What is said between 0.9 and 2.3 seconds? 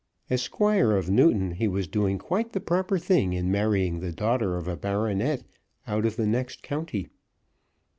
of Newton, he was doing